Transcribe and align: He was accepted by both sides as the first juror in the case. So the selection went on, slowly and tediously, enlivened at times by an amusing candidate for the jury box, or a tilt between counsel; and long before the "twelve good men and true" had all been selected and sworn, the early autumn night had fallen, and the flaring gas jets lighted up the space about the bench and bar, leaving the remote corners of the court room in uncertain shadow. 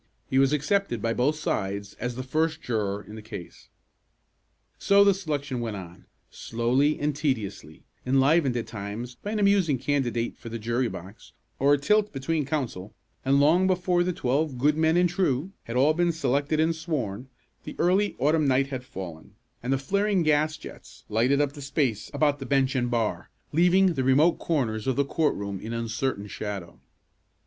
He 0.31 0.39
was 0.39 0.51
accepted 0.51 0.99
by 0.99 1.13
both 1.13 1.35
sides 1.35 1.93
as 1.99 2.15
the 2.15 2.23
first 2.23 2.63
juror 2.63 3.03
in 3.07 3.13
the 3.13 3.21
case. 3.21 3.69
So 4.79 5.03
the 5.03 5.13
selection 5.13 5.59
went 5.59 5.75
on, 5.75 6.07
slowly 6.31 6.99
and 6.99 7.15
tediously, 7.15 7.83
enlivened 8.03 8.57
at 8.57 8.65
times 8.65 9.13
by 9.13 9.29
an 9.29 9.37
amusing 9.37 9.77
candidate 9.77 10.37
for 10.39 10.49
the 10.49 10.57
jury 10.57 10.87
box, 10.87 11.33
or 11.59 11.75
a 11.75 11.77
tilt 11.77 12.11
between 12.11 12.47
counsel; 12.47 12.95
and 13.23 13.39
long 13.39 13.67
before 13.67 14.03
the 14.03 14.11
"twelve 14.11 14.57
good 14.57 14.75
men 14.75 14.97
and 14.97 15.07
true" 15.07 15.51
had 15.65 15.75
all 15.75 15.93
been 15.93 16.11
selected 16.11 16.59
and 16.59 16.75
sworn, 16.75 17.29
the 17.63 17.75
early 17.77 18.15
autumn 18.17 18.47
night 18.47 18.69
had 18.69 18.83
fallen, 18.83 19.35
and 19.61 19.71
the 19.71 19.77
flaring 19.77 20.23
gas 20.23 20.57
jets 20.57 21.03
lighted 21.09 21.39
up 21.39 21.53
the 21.53 21.61
space 21.61 22.09
about 22.11 22.39
the 22.39 22.47
bench 22.47 22.73
and 22.73 22.89
bar, 22.89 23.29
leaving 23.51 23.93
the 23.93 24.03
remote 24.03 24.39
corners 24.39 24.87
of 24.87 24.95
the 24.95 25.05
court 25.05 25.35
room 25.35 25.59
in 25.59 25.73
uncertain 25.73 26.25
shadow. 26.25 26.79